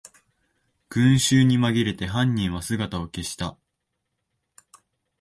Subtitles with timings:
[0.89, 3.55] 群集にまぎれて犯人は姿を消した